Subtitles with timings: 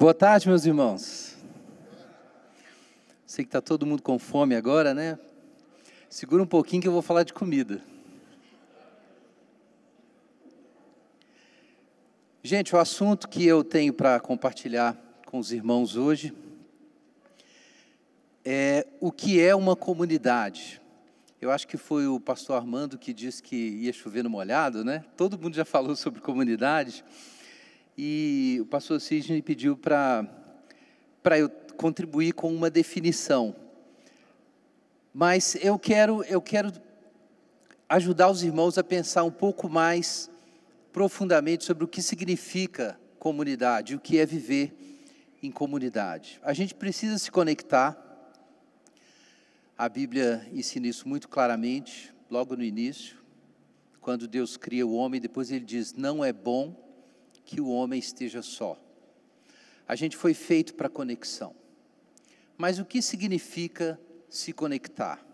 [0.00, 1.36] Boa tarde, meus irmãos.
[3.26, 5.18] Sei que está todo mundo com fome agora, né?
[6.08, 7.82] Segura um pouquinho que eu vou falar de comida.
[12.44, 16.32] Gente, o assunto que eu tenho para compartilhar com os irmãos hoje
[18.44, 20.80] é o que é uma comunidade.
[21.40, 25.04] Eu acho que foi o pastor Armando que disse que ia chover no molhado, né?
[25.16, 27.04] Todo mundo já falou sobre comunidade.
[28.00, 30.24] E o pastor Sidney pediu para
[31.36, 33.56] eu contribuir com uma definição.
[35.12, 36.72] Mas eu quero, eu quero
[37.88, 40.30] ajudar os irmãos a pensar um pouco mais
[40.92, 44.72] profundamente sobre o que significa comunidade, o que é viver
[45.42, 46.38] em comunidade.
[46.44, 48.00] A gente precisa se conectar.
[49.76, 53.18] A Bíblia ensina isso muito claramente, logo no início,
[54.00, 56.87] quando Deus cria o homem, depois ele diz: "Não é bom
[57.48, 58.78] que o homem esteja só".
[59.88, 61.54] A gente foi feito para conexão.
[62.58, 65.24] Mas o que significa se conectar?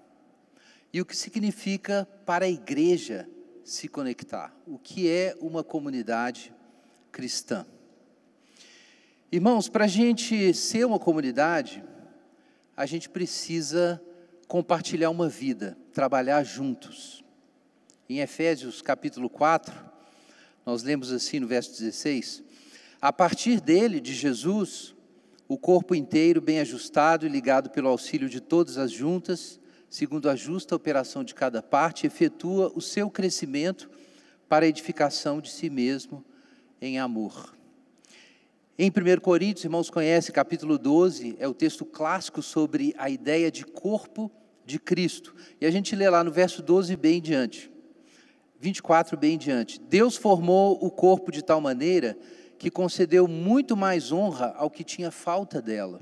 [0.93, 3.29] E o que significa para a igreja
[3.65, 4.55] se conectar.
[4.65, 6.55] O que é uma comunidade
[7.11, 7.67] cristã?
[9.33, 11.83] Irmãos, para a gente ser uma comunidade,
[12.77, 14.01] a gente precisa
[14.47, 17.25] compartilhar uma vida, trabalhar juntos.
[18.09, 19.94] Em Efésios capítulo 4,
[20.65, 22.43] nós lemos assim no verso 16:
[23.01, 24.95] A partir dele, de Jesus,
[25.47, 30.35] o corpo inteiro, bem ajustado e ligado pelo auxílio de todas as juntas, segundo a
[30.35, 33.91] justa operação de cada parte, efetua o seu crescimento
[34.49, 36.25] para a edificação de si mesmo
[36.81, 37.55] em amor.
[38.77, 43.65] Em 1 Coríntios, irmãos conhecem, capítulo 12, é o texto clássico sobre a ideia de
[43.65, 44.31] corpo
[44.67, 45.35] de Cristo.
[45.61, 47.71] E a gente lê lá no verso 12 bem diante.
[48.65, 49.79] 24 bem diante.
[49.79, 52.17] Deus formou o corpo de tal maneira
[52.59, 56.01] que concedeu muito mais honra ao que tinha falta dela,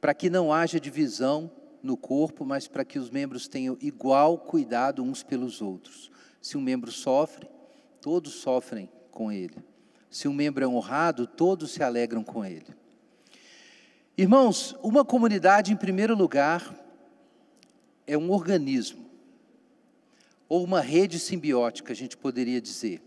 [0.00, 1.50] para que não haja divisão
[1.82, 6.12] no corpo, mas para que os membros tenham igual cuidado uns pelos outros.
[6.40, 7.48] Se um membro sofre,
[8.00, 9.56] todos sofrem com ele.
[10.08, 12.72] Se um membro é honrado, todos se alegram com ele.
[14.16, 16.72] Irmãos, uma comunidade, em primeiro lugar,
[18.06, 19.07] é um organismo,
[20.48, 23.00] ou uma rede simbiótica, a gente poderia dizer.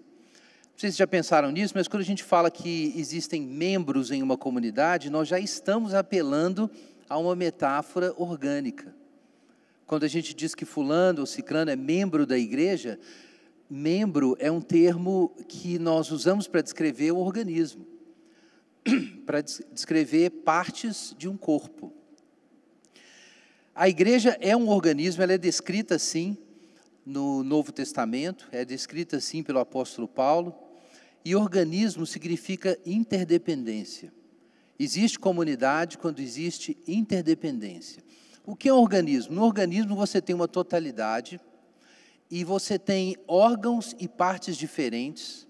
[0.71, 4.21] Não sei se já pensaram nisso, mas quando a gente fala que existem membros em
[4.21, 6.69] uma comunidade, nós já estamos apelando
[7.09, 8.95] a uma metáfora orgânica.
[9.85, 12.99] Quando a gente diz que fulano ou ciclano é membro da igreja,
[13.69, 17.85] membro é um termo que nós usamos para descrever o organismo,
[19.25, 21.91] para descrever partes de um corpo.
[23.75, 26.37] A igreja é um organismo, ela é descrita assim
[27.05, 30.55] no Novo Testamento, é descrita assim pelo apóstolo Paulo,
[31.23, 34.11] e organismo significa interdependência.
[34.79, 38.03] Existe comunidade quando existe interdependência.
[38.43, 39.35] O que é um organismo?
[39.35, 41.39] No organismo você tem uma totalidade
[42.29, 45.45] e você tem órgãos e partes diferentes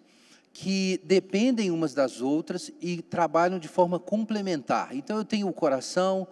[0.54, 4.94] que dependem umas das outras e trabalham de forma complementar.
[4.94, 6.28] Então eu tenho o coração,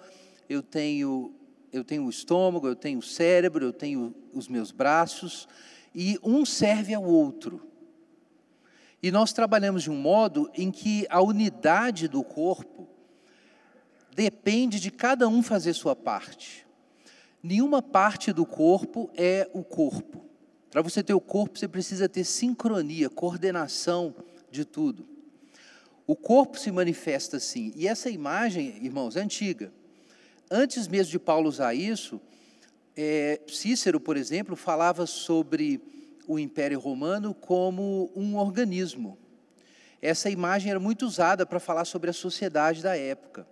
[0.49, 1.33] eu tenho
[1.71, 5.47] eu tenho o estômago, eu tenho o cérebro, eu tenho os meus braços
[5.93, 7.61] e um serve ao outro.
[9.01, 12.87] E nós trabalhamos de um modo em que a unidade do corpo
[14.13, 16.67] depende de cada um fazer sua parte.
[17.41, 20.25] Nenhuma parte do corpo é o corpo.
[20.69, 24.13] Para você ter o corpo, você precisa ter sincronia, coordenação
[24.51, 25.07] de tudo.
[26.05, 27.71] O corpo se manifesta assim.
[27.75, 29.71] E essa imagem, irmãos, é antiga.
[30.51, 32.19] Antes mesmo de Paulo usar isso,
[32.97, 35.79] é, Cícero, por exemplo, falava sobre
[36.27, 39.15] o Império Romano como um organismo.
[40.01, 43.47] Essa imagem era muito usada para falar sobre a sociedade da época.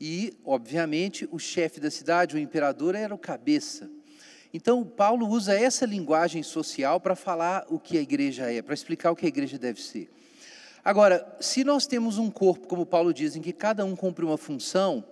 [0.00, 3.90] E, obviamente, o chefe da cidade, o imperador, era o cabeça.
[4.54, 9.10] Então, Paulo usa essa linguagem social para falar o que a igreja é, para explicar
[9.10, 10.08] o que a igreja deve ser.
[10.84, 14.38] Agora, se nós temos um corpo, como Paulo diz, em que cada um cumpre uma
[14.38, 15.04] função,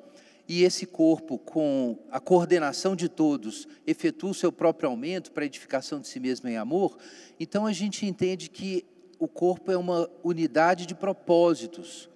[0.46, 5.46] e esse corpo, com a coordenação de todos, efetua o seu próprio aumento para a
[5.46, 6.98] edificação de si mesmo em amor,
[7.40, 8.84] então a gente entende que
[9.18, 12.10] o corpo é uma unidade de propósitos,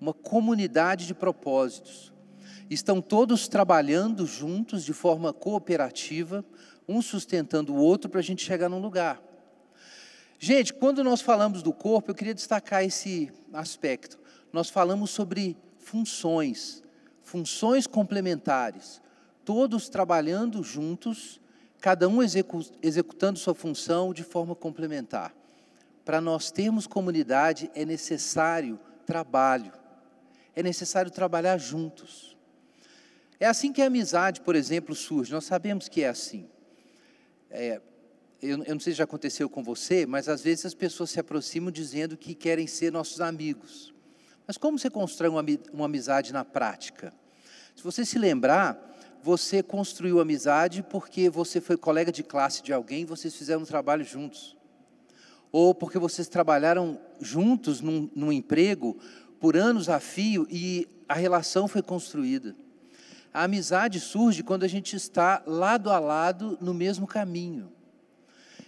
[0.00, 2.12] uma comunidade de propósitos.
[2.70, 6.44] Estão todos trabalhando juntos de forma cooperativa,
[6.88, 9.20] um sustentando o outro para a gente chegar num lugar.
[10.38, 14.18] Gente, quando nós falamos do corpo, eu queria destacar esse aspecto.
[14.52, 16.82] Nós falamos sobre funções
[17.22, 19.00] funções complementares,
[19.44, 21.40] todos trabalhando juntos,
[21.80, 25.34] cada um execu executando sua função de forma complementar.
[26.04, 29.72] Para nós termos comunidade é necessário trabalho,
[30.54, 32.36] é necessário trabalhar juntos.
[33.38, 35.32] É assim que a amizade, por exemplo, surge.
[35.32, 36.48] Nós sabemos que é assim.
[37.50, 37.80] É,
[38.40, 41.18] eu, eu não sei se já aconteceu com você, mas às vezes as pessoas se
[41.18, 43.92] aproximam dizendo que querem ser nossos amigos.
[44.46, 47.12] Mas como você constrói uma, amizade na prática?
[47.76, 48.78] Se você se lembrar,
[49.22, 53.66] você construiu amizade porque você foi colega de classe de alguém e vocês fizeram um
[53.66, 54.56] trabalho juntos.
[55.50, 58.98] Ou porque vocês trabalharam juntos num, num emprego
[59.38, 62.56] por anos a fio e a relação foi construída.
[63.32, 67.72] A amizade surge quando a gente está lado a lado no mesmo caminho.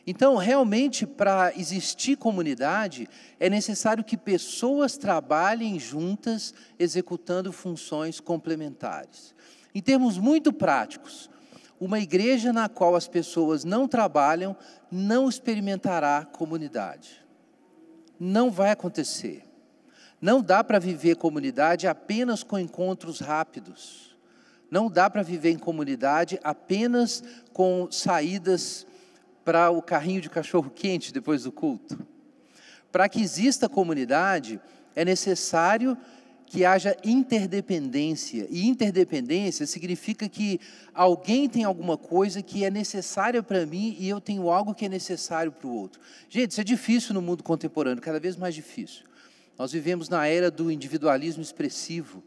[0.07, 3.09] Então, realmente, para existir comunidade,
[3.41, 9.35] é necessário que pessoas trabalhem juntas, executando funções complementares.
[9.75, 11.31] Em termos muito práticos,
[11.81, 14.57] uma igreja na qual as pessoas não trabalham
[14.91, 17.25] não experimentará comunidade.
[18.21, 19.43] Não vai acontecer.
[20.21, 24.17] Não dá para viver comunidade apenas com encontros rápidos.
[24.71, 27.23] Não dá para viver em comunidade apenas
[27.53, 28.87] com saídas
[29.45, 31.99] para o carrinho de cachorro quente depois do culto.
[32.91, 34.61] Para que exista comunidade,
[34.95, 35.97] é necessário
[36.47, 38.47] que haja interdependência.
[38.49, 40.61] E interdependência significa que
[40.95, 44.89] alguém tem alguma coisa que é necessária para mim e eu tenho algo que é
[44.89, 46.01] necessário para o outro.
[46.29, 49.05] Gente, isso é difícil no mundo contemporâneo, cada vez mais difícil.
[49.59, 52.23] Nós vivemos na era do individualismo expressivo.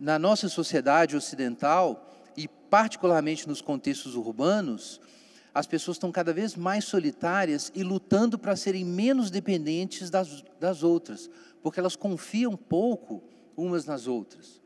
[0.00, 5.00] Na nossa sociedade ocidental, e particularmente nos contextos urbanos,
[5.54, 10.82] as pessoas estão cada vez mais solitárias e lutando para serem menos dependentes das, das
[10.82, 11.30] outras,
[11.62, 13.22] porque elas confiam pouco
[13.56, 14.60] umas nas outras.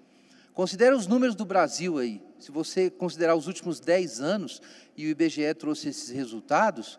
[0.55, 2.23] Considere os números do Brasil aí.
[2.38, 4.62] Se você considerar os últimos 10 anos,
[4.96, 6.99] e o IBGE trouxe esses resultados,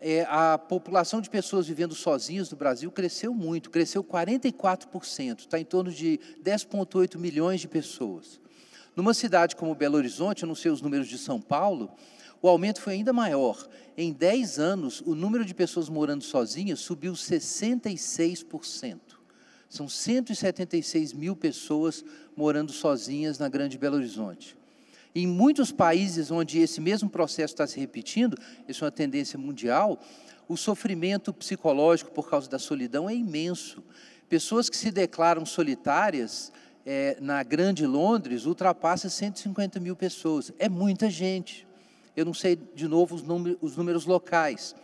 [0.00, 5.64] é, a população de pessoas vivendo sozinhas no Brasil cresceu muito, cresceu 44%, está em
[5.64, 8.40] torno de 10,8 milhões de pessoas.
[8.96, 11.90] Numa cidade como Belo Horizonte, eu não sei os números de São Paulo,
[12.40, 13.68] o aumento foi ainda maior.
[13.96, 18.98] Em 10 anos, o número de pessoas morando sozinhas subiu 66%.
[19.68, 22.04] São 176 mil pessoas
[22.36, 24.56] morando sozinhas na Grande Belo Horizonte.
[25.14, 28.38] Em muitos países onde esse mesmo processo está se repetindo,
[28.68, 30.00] isso é uma tendência mundial,
[30.48, 33.82] o sofrimento psicológico por causa da solidão é imenso.
[34.28, 36.50] Pessoas que se declaram solitárias
[36.86, 40.50] é, na Grande Londres ultrapassa 150 mil pessoas.
[40.58, 41.67] É muita gente.
[42.18, 44.74] Eu não sei de novo os números, os números locais.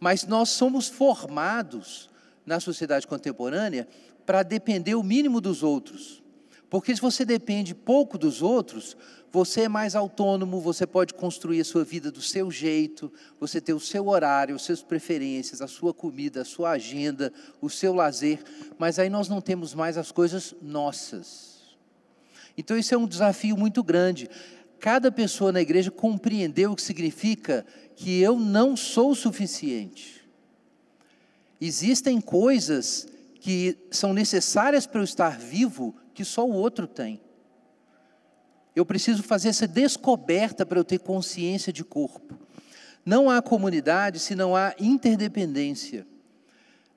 [0.00, 2.10] Mas nós somos formados
[2.44, 3.86] na sociedade contemporânea
[4.26, 6.20] para depender o mínimo dos outros.
[6.68, 8.96] Porque se você depende pouco dos outros,
[9.30, 13.74] você é mais autônomo, você pode construir a sua vida do seu jeito, você tem
[13.74, 18.42] o seu horário, as suas preferências, a sua comida, a sua agenda, o seu lazer,
[18.76, 21.52] mas aí nós não temos mais as coisas nossas.
[22.58, 24.28] Então isso é um desafio muito grande
[24.82, 27.64] cada pessoa na igreja compreendeu o que significa
[27.94, 30.28] que eu não sou suficiente.
[31.60, 33.06] Existem coisas
[33.38, 37.20] que são necessárias para eu estar vivo que só o outro tem.
[38.74, 42.36] Eu preciso fazer essa descoberta para eu ter consciência de corpo.
[43.06, 46.04] Não há comunidade se não há interdependência.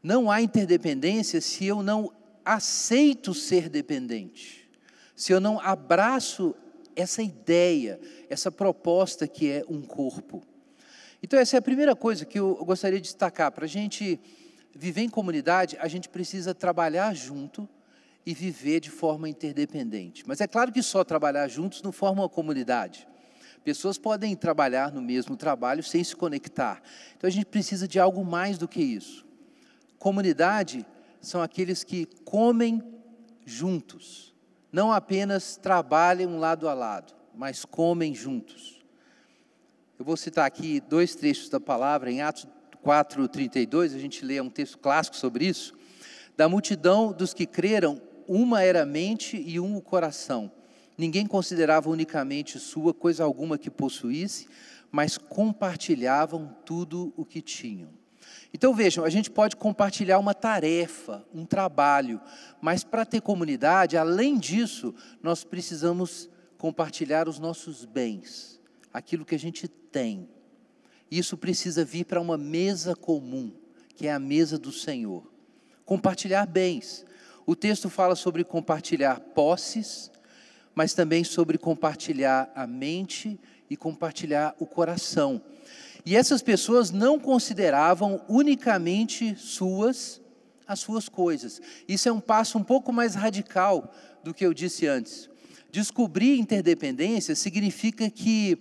[0.01, 2.11] Não há interdependência se eu não
[2.43, 4.67] aceito ser dependente.
[5.15, 6.55] Se eu não abraço
[6.95, 7.99] essa ideia,
[8.29, 10.43] essa proposta que é um corpo.
[11.21, 13.51] Então, essa é a primeira coisa que eu gostaria de destacar.
[13.51, 14.19] Para a gente
[14.75, 17.67] viver em comunidade, a gente precisa trabalhar junto
[18.25, 20.23] e viver de forma interdependente.
[20.27, 23.07] Mas é claro que só trabalhar juntos não forma uma comunidade.
[23.63, 26.81] Pessoas podem trabalhar no mesmo trabalho sem se conectar.
[27.17, 29.25] Então a gente precisa de algo mais do que isso.
[29.97, 30.85] Comunidade
[31.19, 32.83] são aqueles que comem
[33.43, 34.34] juntos
[34.75, 38.83] não apenas trabalham lado a lado, mas comem juntos.
[39.97, 42.45] Eu vou citar aqui dois trechos da palavra, em Atos
[42.85, 45.73] 4,32, a gente lê um texto clássico sobre isso.
[46.35, 50.51] Da multidão dos que creram, uma era a mente e um o coração.
[50.97, 54.45] Ninguém considerava unicamente sua coisa alguma que possuísse,
[54.91, 57.91] mas compartilhavam tudo o que tinham.
[58.55, 62.21] Então vejam, a gente pode compartilhar uma tarefa, um trabalho,
[62.61, 68.61] mas para ter comunidade, além disso, nós precisamos compartilhar os nossos bens,
[68.93, 70.29] aquilo que a gente tem.
[71.11, 73.51] Isso precisa vir para uma mesa comum,
[73.93, 75.29] que é a mesa do Senhor.
[75.83, 77.05] Compartilhar bens.
[77.45, 80.09] O texto fala sobre compartilhar posses,
[80.73, 83.37] mas também sobre compartilhar a mente
[83.69, 85.41] e compartilhar o coração.
[86.05, 90.21] E essas pessoas não consideravam unicamente suas
[90.67, 91.61] as suas coisas.
[91.87, 93.93] Isso é um passo um pouco mais radical
[94.23, 95.29] do que eu disse antes.
[95.71, 98.57] Descobrir interdependência significa que,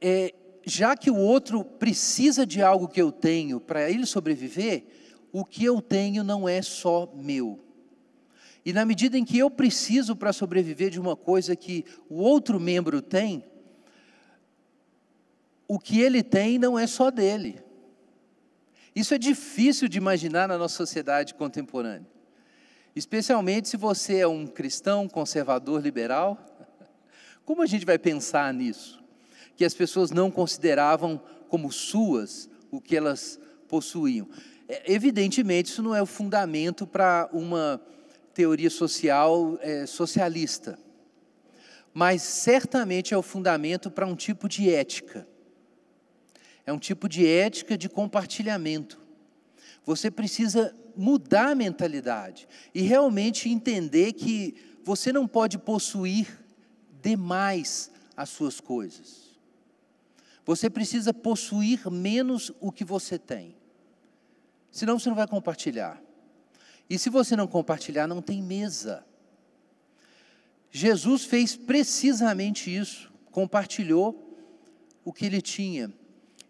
[0.00, 0.32] é,
[0.64, 4.84] já que o outro precisa de algo que eu tenho para ele sobreviver,
[5.32, 7.58] o que eu tenho não é só meu.
[8.64, 12.60] E na medida em que eu preciso para sobreviver de uma coisa que o outro
[12.60, 13.42] membro tem,
[15.68, 17.62] o que ele tem não é só dele.
[18.96, 22.08] Isso é difícil de imaginar na nossa sociedade contemporânea.
[22.96, 26.38] Especialmente se você é um cristão conservador liberal.
[27.44, 29.04] Como a gente vai pensar nisso?
[29.54, 34.28] Que as pessoas não consideravam como suas o que elas possuíam.
[34.68, 37.80] É, evidentemente, isso não é o fundamento para uma
[38.34, 40.78] teoria social é, socialista,
[41.92, 45.26] mas certamente é o fundamento para um tipo de ética
[46.68, 49.00] é um tipo de ética de compartilhamento.
[49.86, 56.28] Você precisa mudar a mentalidade e realmente entender que você não pode possuir
[57.00, 59.34] demais as suas coisas.
[60.44, 63.56] Você precisa possuir menos o que você tem.
[64.70, 65.98] Senão você não vai compartilhar.
[66.90, 69.06] E se você não compartilhar, não tem mesa.
[70.70, 74.36] Jesus fez precisamente isso, compartilhou
[75.02, 75.90] o que ele tinha.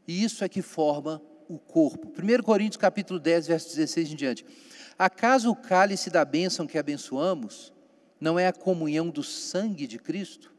[0.08, 2.08] E isso é que forma o corpo.
[2.08, 4.46] 1 Coríntios capítulo 10, verso 16 em diante.
[4.98, 7.74] Acaso o cálice da bênção que abençoamos
[8.18, 10.50] não é a comunhão do sangue de Cristo?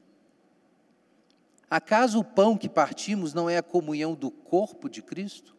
[1.68, 5.56] Acaso o pão que partimos não é a comunhão do corpo de Cristo?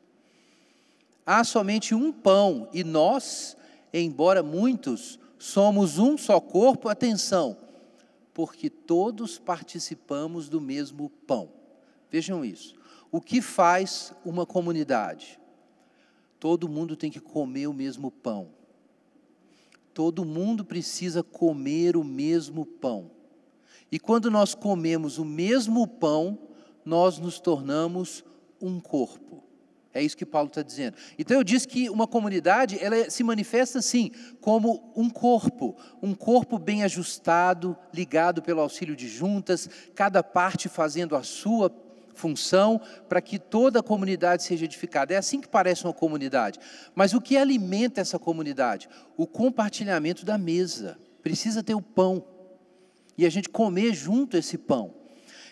[1.27, 3.57] Há somente um pão e nós,
[3.93, 7.57] embora muitos, somos um só corpo, atenção,
[8.33, 11.53] porque todos participamos do mesmo pão.
[12.09, 12.80] Vejam isso.
[13.13, 15.41] O que faz uma comunidade?
[16.39, 18.49] Todo mundo tem que comer o mesmo pão.
[19.93, 23.11] Todo mundo precisa comer o mesmo pão.
[23.91, 26.39] E quando nós comemos o mesmo pão,
[26.85, 28.25] nós nos tornamos
[28.61, 29.43] um corpo.
[29.93, 30.97] É isso que Paulo está dizendo.
[31.19, 36.61] Então eu disse que uma comunidade, ela se manifesta assim, como um corpo, um corpo
[36.61, 41.69] bem ajustado, ligado pelo auxílio de juntas, cada parte fazendo a sua
[42.21, 45.15] função para que toda a comunidade seja edificada.
[45.15, 46.59] É assim que parece uma comunidade.
[46.95, 48.89] Mas o que alimenta essa comunidade?
[49.17, 50.99] O compartilhamento da mesa.
[51.23, 52.25] Precisa ter o pão.
[53.17, 54.95] E a gente comer junto esse pão.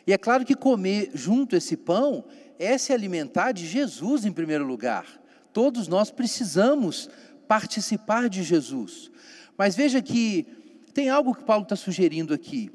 [0.06, 2.24] E é claro que comer junto esse pão
[2.58, 5.06] é se alimentar de Jesus em primeiro lugar.
[5.52, 7.08] Todos nós precisamos
[7.46, 9.10] participar de Jesus.
[9.56, 10.46] Mas veja que
[10.92, 12.70] tem algo que Paulo está sugerindo aqui.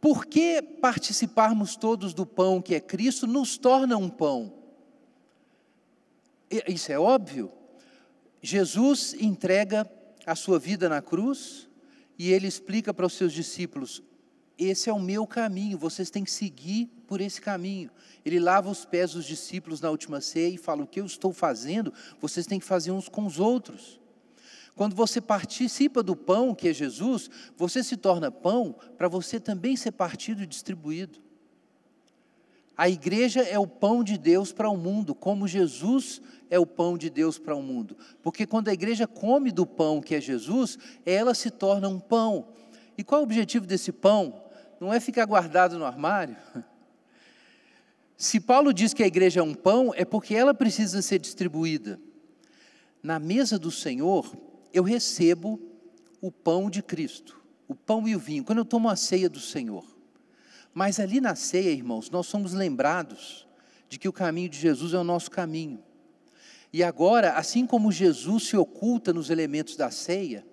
[0.00, 4.52] Por que participarmos todos do pão que é Cristo nos torna um pão?
[6.66, 7.50] Isso é óbvio.
[8.40, 9.90] Jesus entrega
[10.24, 11.68] a sua vida na cruz
[12.18, 14.02] e ele explica para os seus discípulos:
[14.58, 17.90] esse é o meu caminho, vocês têm que seguir por esse caminho.
[18.24, 21.32] Ele lava os pés dos discípulos na última ceia e fala: o que eu estou
[21.32, 24.00] fazendo, vocês têm que fazer uns com os outros.
[24.78, 29.74] Quando você participa do pão, que é Jesus, você se torna pão para você também
[29.74, 31.18] ser partido e distribuído.
[32.76, 36.96] A igreja é o pão de Deus para o mundo, como Jesus é o pão
[36.96, 37.96] de Deus para o mundo.
[38.22, 42.46] Porque quando a igreja come do pão que é Jesus, ela se torna um pão.
[42.96, 44.44] E qual é o objetivo desse pão?
[44.78, 46.36] Não é ficar guardado no armário.
[48.16, 51.98] Se Paulo diz que a igreja é um pão, é porque ela precisa ser distribuída.
[53.02, 55.60] Na mesa do Senhor, eu recebo
[56.20, 59.40] o pão de Cristo, o pão e o vinho, quando eu tomo a ceia do
[59.40, 59.84] Senhor.
[60.74, 63.46] Mas ali na ceia, irmãos, nós somos lembrados
[63.88, 65.82] de que o caminho de Jesus é o nosso caminho.
[66.72, 70.46] E agora, assim como Jesus se oculta nos elementos da ceia,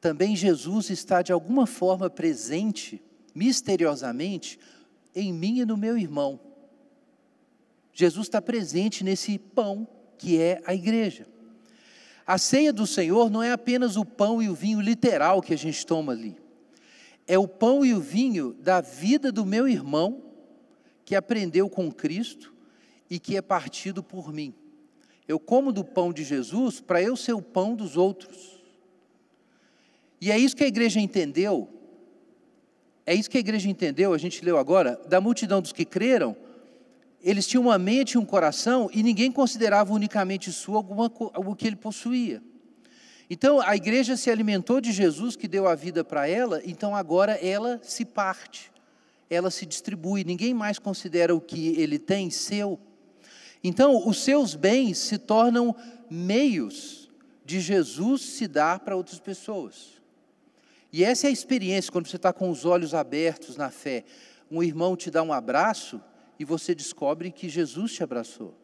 [0.00, 3.02] também Jesus está de alguma forma presente,
[3.34, 4.58] misteriosamente,
[5.14, 6.40] em mim e no meu irmão.
[7.92, 9.86] Jesus está presente nesse pão
[10.16, 11.26] que é a igreja.
[12.30, 15.58] A ceia do Senhor não é apenas o pão e o vinho literal que a
[15.58, 16.36] gente toma ali.
[17.26, 20.22] É o pão e o vinho da vida do meu irmão
[21.04, 22.54] que aprendeu com Cristo
[23.10, 24.54] e que é partido por mim.
[25.26, 28.62] Eu como do pão de Jesus para eu ser o pão dos outros.
[30.20, 31.68] E é isso que a igreja entendeu.
[33.04, 36.36] É isso que a igreja entendeu, a gente leu agora, da multidão dos que creram,
[37.22, 41.66] eles tinham uma mente e um coração e ninguém considerava unicamente sua alguma, o que
[41.66, 42.42] ele possuía.
[43.28, 47.32] Então a igreja se alimentou de Jesus que deu a vida para ela, então agora
[47.34, 48.72] ela se parte,
[49.28, 52.78] ela se distribui, ninguém mais considera o que ele tem seu.
[53.62, 55.76] Então os seus bens se tornam
[56.10, 57.10] meios
[57.44, 60.00] de Jesus se dar para outras pessoas.
[60.92, 64.04] E essa é a experiência quando você está com os olhos abertos na fé.
[64.50, 66.00] Um irmão te dá um abraço
[66.40, 68.56] e você descobre que Jesus te abraçou.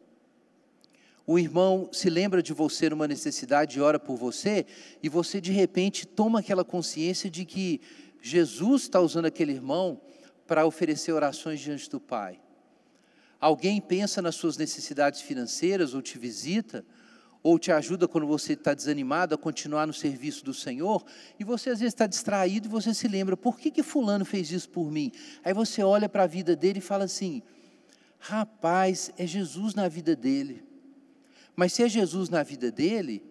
[1.27, 4.65] O irmão se lembra de você numa necessidade e ora por você,
[5.03, 7.79] e você de repente toma aquela consciência de que
[8.19, 10.01] Jesus está usando aquele irmão
[10.47, 12.39] para oferecer orações diante do Pai.
[13.39, 16.83] Alguém pensa nas suas necessidades financeiras ou te visita,
[17.43, 21.05] ou te ajuda quando você está desanimado a continuar no serviço do Senhor,
[21.39, 24.51] e você às vezes está distraído e você se lembra, por que, que fulano fez
[24.51, 25.11] isso por mim?
[25.45, 27.43] Aí você olha para a vida dele e fala assim,
[28.19, 30.63] rapaz, é Jesus na vida dele.
[31.55, 33.23] Mas se é Jesus na vida dele,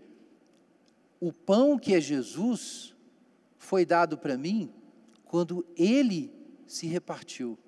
[1.20, 2.94] o pão que é Jesus
[3.58, 4.70] foi dado para mim
[5.24, 6.32] quando ele
[6.66, 7.58] se repartiu.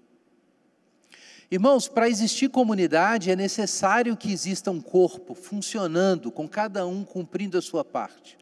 [1.51, 7.57] Irmãos, para existir comunidade é necessário que exista um corpo funcionando, com cada um cumprindo
[7.57, 8.37] a sua parte.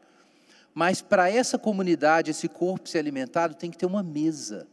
[0.73, 4.67] Mas para essa comunidade, esse corpo ser alimentado, tem que ter uma mesa.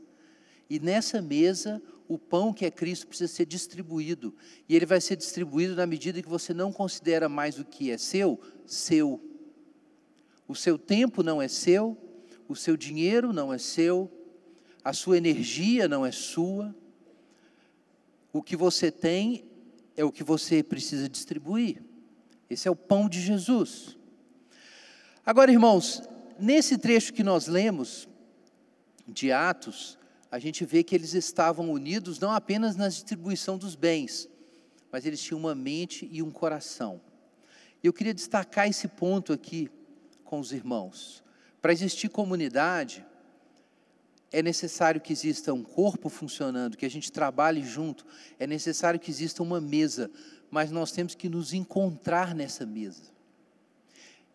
[0.68, 4.34] E nessa mesa, o pão que é Cristo precisa ser distribuído.
[4.68, 7.98] E ele vai ser distribuído na medida que você não considera mais o que é
[7.98, 9.20] seu, seu.
[10.46, 11.96] O seu tempo não é seu,
[12.48, 14.10] o seu dinheiro não é seu,
[14.84, 16.74] a sua energia não é sua.
[18.32, 19.44] O que você tem
[19.96, 21.82] é o que você precisa distribuir.
[22.50, 23.96] Esse é o pão de Jesus.
[25.24, 26.02] Agora, irmãos,
[26.38, 28.06] nesse trecho que nós lemos
[29.08, 29.98] de Atos,
[30.34, 34.28] a gente vê que eles estavam unidos não apenas na distribuição dos bens,
[34.90, 37.00] mas eles tinham uma mente e um coração.
[37.80, 39.70] Eu queria destacar esse ponto aqui
[40.24, 41.22] com os irmãos.
[41.62, 43.06] Para existir comunidade,
[44.32, 48.04] é necessário que exista um corpo funcionando, que a gente trabalhe junto,
[48.36, 50.10] é necessário que exista uma mesa,
[50.50, 53.04] mas nós temos que nos encontrar nessa mesa.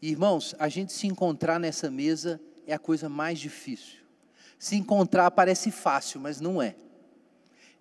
[0.02, 3.99] Irmãos, a gente se encontrar nessa mesa é a coisa mais difícil.
[4.60, 6.76] Se encontrar parece fácil, mas não é.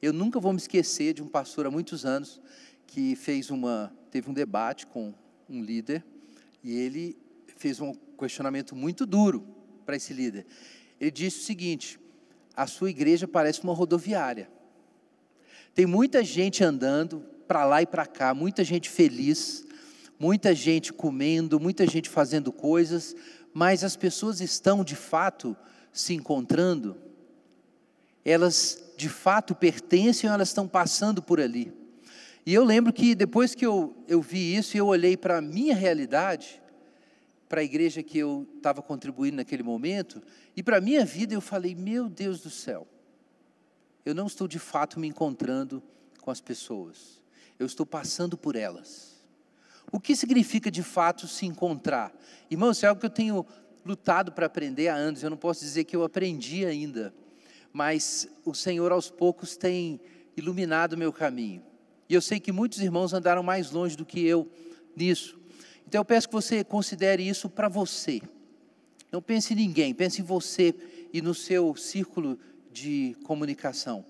[0.01, 2.41] Eu nunca vou me esquecer de um pastor há muitos anos
[2.87, 5.13] que fez uma, teve um debate com
[5.51, 6.05] um líder
[6.63, 7.19] e ele
[7.57, 9.45] fez um questionamento muito duro
[9.85, 10.47] para esse líder.
[11.01, 11.99] Ele disse o seguinte:
[12.57, 14.49] a sua igreja parece uma rodoviária.
[15.75, 19.67] Tem muita gente andando para lá e para cá, muita gente feliz,
[20.17, 23.17] muita gente comendo, muita gente fazendo coisas,
[23.53, 25.57] mas as pessoas estão de fato
[25.99, 26.97] se encontrando,
[28.25, 31.73] elas de fato pertencem elas estão passando por ali.
[32.47, 35.43] E eu lembro que depois que eu, eu vi isso e eu olhei para a
[35.43, 36.63] minha realidade,
[37.49, 40.23] para a igreja que eu estava contribuindo naquele momento,
[40.57, 42.87] e para a minha vida eu falei: meu Deus do céu,
[44.07, 45.83] eu não estou de fato me encontrando
[46.21, 47.21] com as pessoas,
[47.59, 49.19] eu estou passando por elas.
[49.91, 52.15] O que significa de fato se encontrar?
[52.49, 53.45] Irmãos, é algo que eu tenho
[53.89, 57.13] lutado para aprender há anos, eu não posso dizer que eu aprendi ainda,
[57.73, 59.99] mas o Senhor aos poucos tem
[60.37, 61.63] iluminado o meu caminho.
[62.07, 64.47] E eu sei que muitos irmãos andaram mais longe do que eu
[64.95, 65.39] nisso.
[65.87, 68.21] Então eu peço que você considere isso para você.
[69.11, 70.75] Não pense em ninguém, pense em você
[71.11, 72.39] e no seu círculo
[72.71, 74.05] de comunicação.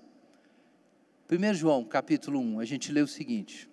[1.31, 3.69] 1 João, capítulo 1, a gente lê o seguinte: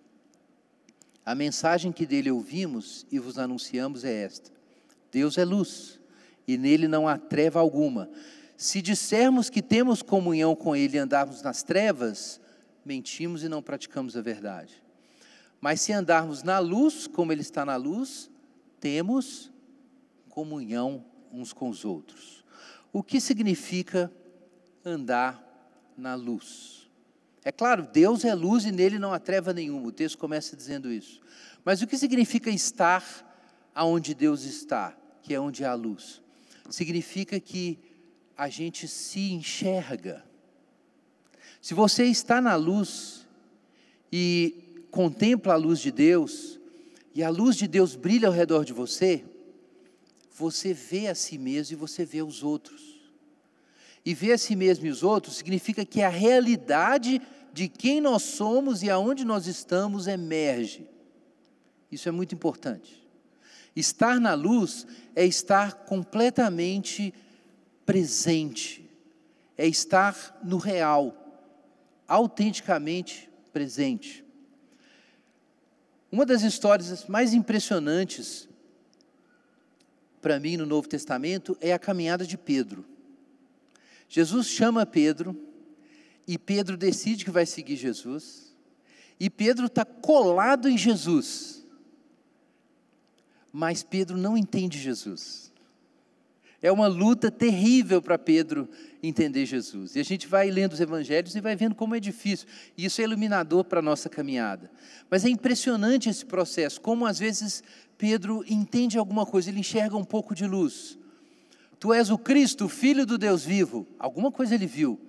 [1.25, 4.56] A mensagem que dele ouvimos e vos anunciamos é esta:
[5.17, 5.99] Deus é luz
[6.47, 8.11] e nele não há treva alguma.
[8.55, 12.39] Se dissermos que temos comunhão com ele e andarmos nas trevas,
[12.85, 14.75] mentimos e não praticamos a verdade.
[15.59, 18.31] Mas se andarmos na luz, como ele está na luz,
[18.79, 19.51] temos
[20.29, 21.03] comunhão
[21.33, 22.45] uns com os outros.
[22.93, 24.13] O que significa
[24.85, 25.43] andar
[25.97, 26.91] na luz?
[27.43, 29.89] É claro, Deus é luz e nele não há treva nenhuma.
[29.89, 31.23] O texto começa dizendo isso.
[31.65, 33.03] Mas o que significa estar
[33.77, 34.97] aonde Deus está,
[35.27, 36.23] que é onde há luz?
[36.71, 37.81] Significa que
[38.37, 40.25] a gente se enxerga.
[41.61, 43.27] Se você está na luz
[44.13, 46.61] e contempla a luz de Deus,
[47.13, 49.25] e a luz de Deus brilha ao redor de você,
[50.33, 53.11] você vê a si mesmo e você vê os outros.
[54.05, 57.21] E ver a si mesmo e os outros significa que a realidade
[57.53, 60.89] de quem nós somos e aonde nós estamos emerge.
[61.91, 63.06] Isso é muito importante.
[63.77, 67.13] Estar na luz é estar completamente
[67.85, 68.89] presente,
[69.57, 71.15] é estar no real,
[72.09, 74.25] autenticamente presente.
[76.11, 78.49] Uma das histórias mais impressionantes
[80.23, 82.85] para mim no Novo Testamento é a caminhada de Pedro.
[84.09, 85.39] Jesus chama Pedro
[86.27, 88.57] e Pedro decide que vai seguir Jesus,
[89.21, 91.56] e Pedro está colado em Jesus
[93.59, 95.51] mas Pedro não entende Jesus.
[96.61, 98.69] É uma luta terrível para Pedro
[99.03, 99.97] entender Jesus.
[99.97, 102.47] E a gente vai lendo os evangelhos e vai vendo como é difícil.
[102.77, 104.71] E isso é iluminador para a nossa caminhada.
[105.09, 107.65] Mas é impressionante esse processo, como às vezes
[107.97, 110.99] Pedro entende alguma coisa, ele enxerga um pouco de luz.
[111.81, 113.87] Tu és o Cristo, o Filho do Deus vivo.
[113.99, 115.01] Alguma coisa ele viu.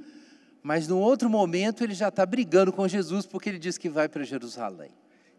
[0.64, 4.08] Mas no outro momento ele já está brigando com Jesus porque ele diz que vai
[4.08, 4.92] para Jerusalém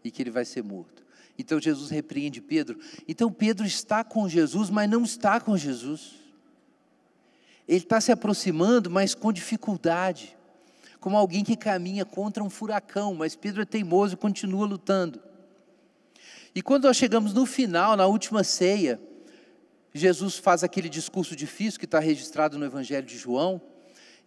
[0.03, 1.08] e que ele vai ser morto.
[1.39, 2.77] Então Jesus repreende Pedro.
[3.07, 6.15] Então Pedro está com Jesus, mas não está com Jesus.
[7.65, 10.35] Ele está se aproximando, mas com dificuldade,
[10.99, 15.21] como alguém que caminha contra um furacão, mas Pedro é teimoso e continua lutando.
[16.53, 18.99] E quando nós chegamos no final, na última ceia,
[19.93, 23.61] Jesus faz aquele discurso difícil que está registrado no Evangelho de João,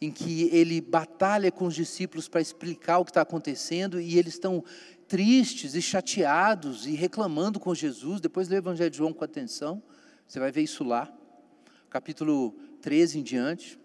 [0.00, 4.34] em que ele batalha com os discípulos para explicar o que está acontecendo e eles
[4.34, 4.64] estão
[5.12, 8.18] tristes e chateados e reclamando com Jesus.
[8.18, 9.82] Depois lê o Evangelho de João com atenção,
[10.26, 11.12] você vai ver isso lá,
[11.90, 13.78] capítulo 13 em diante.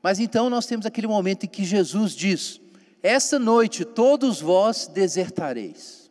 [0.00, 2.60] Mas então nós temos aquele momento em que Jesus diz:
[3.02, 6.08] Essa noite todos vós desertareis,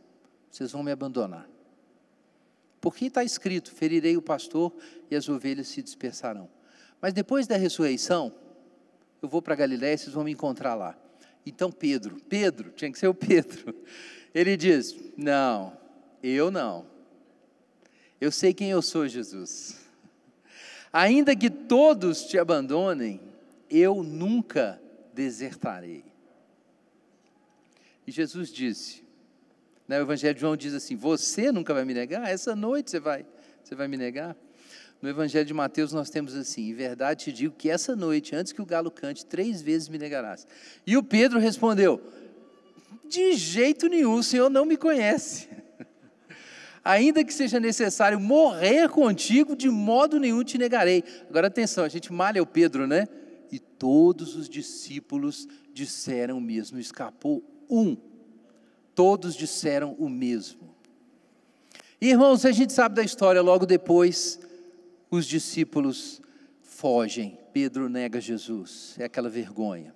[0.51, 1.47] vocês vão me abandonar.
[2.81, 4.75] Porque está escrito: ferirei o pastor
[5.09, 6.49] e as ovelhas se dispersarão.
[7.01, 8.35] Mas depois da ressurreição,
[9.21, 11.00] eu vou para Galiléia, vocês vão me encontrar lá.
[11.45, 13.75] Então Pedro, Pedro, tinha que ser o Pedro.
[14.33, 15.77] Ele diz: Não,
[16.21, 16.85] eu não.
[18.19, 19.79] Eu sei quem eu sou, Jesus.
[20.93, 23.19] Ainda que todos te abandonem,
[23.69, 24.81] eu nunca
[25.13, 26.03] desertarei.
[28.05, 29.03] E Jesus disse,
[29.87, 32.29] né, o Evangelho de João diz assim: Você nunca vai me negar?
[32.29, 33.25] Essa noite você vai,
[33.63, 34.35] você vai me negar?
[35.01, 38.53] No Evangelho de Mateus nós temos assim: Em verdade te digo que essa noite, antes
[38.53, 40.45] que o galo cante, três vezes me negarás.
[40.85, 41.99] E o Pedro respondeu:
[43.09, 45.49] De jeito nenhum, o Senhor não me conhece.
[46.85, 51.03] Ainda que seja necessário morrer contigo, de modo nenhum te negarei.
[51.29, 53.07] Agora atenção, a gente malha o Pedro, né?
[53.51, 57.97] E todos os discípulos disseram o mesmo, escapou um.
[58.93, 60.75] Todos disseram o mesmo.
[61.99, 64.39] Irmãos, a gente sabe da história logo depois
[65.11, 66.21] os discípulos
[66.61, 69.93] fogem, Pedro nega Jesus, é aquela vergonha.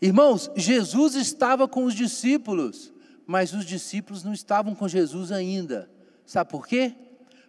[0.00, 2.92] Irmãos, Jesus estava com os discípulos,
[3.26, 5.90] mas os discípulos não estavam com Jesus ainda.
[6.24, 6.94] Sabe por quê?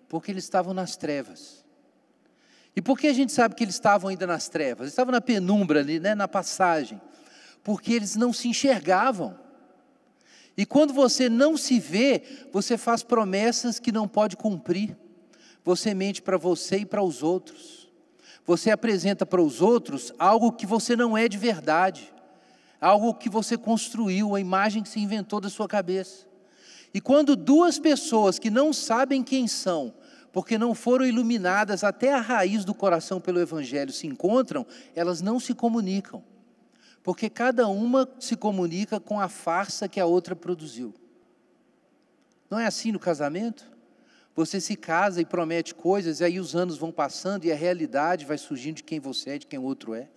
[0.10, 1.66] Porque eles estavam nas trevas.
[2.76, 4.82] E por que a gente sabe que eles estavam ainda nas trevas?
[4.82, 7.02] Eles estavam na penumbra ali, né, na passagem.
[7.64, 9.38] Porque eles não se enxergavam.
[10.56, 14.96] E quando você não se vê, você faz promessas que não pode cumprir.
[15.68, 17.90] Você mente para você e para os outros.
[18.46, 22.14] Você apresenta para os outros algo que você não é de verdade,
[22.80, 26.26] algo que você construiu, a imagem que se inventou da sua cabeça.
[26.94, 29.94] E quando duas pessoas que não sabem quem são,
[30.32, 35.38] porque não foram iluminadas até a raiz do coração pelo Evangelho, se encontram, elas não
[35.38, 36.24] se comunicam,
[37.04, 40.94] porque cada uma se comunica com a farsa que a outra produziu.
[42.50, 43.76] Não é assim no casamento?
[44.38, 48.24] Você se casa e promete coisas, e aí os anos vão passando e a realidade
[48.24, 50.10] vai surgindo de quem você é, de quem o outro é.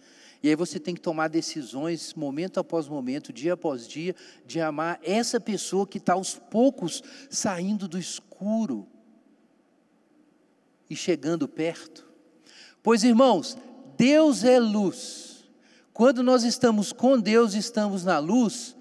[0.42, 5.00] E aí você tem que tomar decisões, momento após momento, dia após dia, de amar
[5.02, 8.86] essa pessoa que está aos poucos saindo do escuro
[10.90, 12.06] e chegando perto.
[12.82, 13.56] Pois, irmãos,
[13.96, 15.48] Deus é luz.
[15.94, 18.76] Quando nós estamos com Deus, estamos na luz,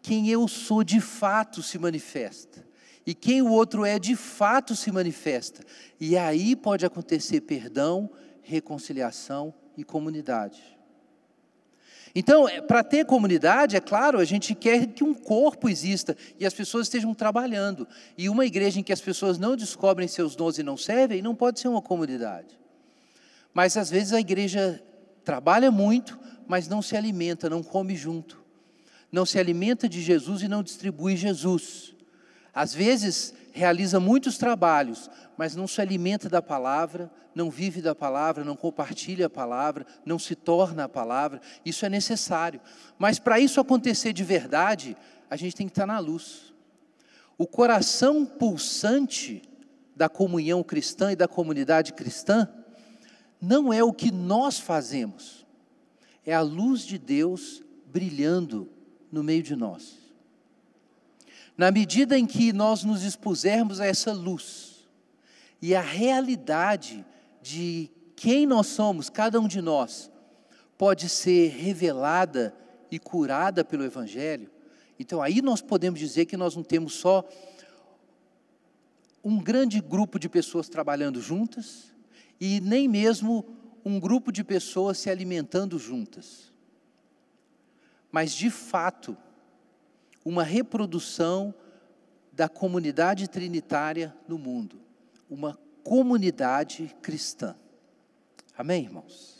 [0.00, 2.71] quem eu sou de fato se manifesta
[3.06, 5.62] e quem o outro é de fato se manifesta.
[6.00, 8.10] E aí pode acontecer perdão,
[8.42, 10.62] reconciliação e comunidade.
[12.14, 16.44] Então, é, para ter comunidade, é claro, a gente quer que um corpo exista e
[16.44, 17.88] as pessoas estejam trabalhando.
[18.18, 21.34] E uma igreja em que as pessoas não descobrem seus dons e não servem, não
[21.34, 22.58] pode ser uma comunidade.
[23.54, 24.82] Mas às vezes a igreja
[25.24, 28.42] trabalha muito, mas não se alimenta, não come junto.
[29.10, 31.94] Não se alimenta de Jesus e não distribui Jesus.
[32.54, 38.44] Às vezes realiza muitos trabalhos, mas não se alimenta da palavra, não vive da palavra,
[38.44, 41.40] não compartilha a palavra, não se torna a palavra.
[41.64, 42.60] Isso é necessário.
[42.98, 44.96] Mas para isso acontecer de verdade,
[45.30, 46.52] a gente tem que estar na luz.
[47.38, 49.42] O coração pulsante
[49.96, 52.48] da comunhão cristã e da comunidade cristã
[53.40, 55.44] não é o que nós fazemos,
[56.24, 58.70] é a luz de Deus brilhando
[59.10, 60.01] no meio de nós.
[61.56, 64.88] Na medida em que nós nos expusermos a essa luz
[65.60, 67.04] e a realidade
[67.40, 70.10] de quem nós somos, cada um de nós,
[70.78, 72.54] pode ser revelada
[72.90, 74.50] e curada pelo Evangelho,
[74.98, 77.28] então aí nós podemos dizer que nós não temos só
[79.24, 81.92] um grande grupo de pessoas trabalhando juntas
[82.40, 83.44] e nem mesmo
[83.84, 86.52] um grupo de pessoas se alimentando juntas.
[88.10, 89.16] Mas, de fato,
[90.24, 91.54] uma reprodução
[92.32, 94.80] da comunidade trinitária no mundo,
[95.28, 97.54] uma comunidade cristã.
[98.56, 99.31] Amém, irmãos?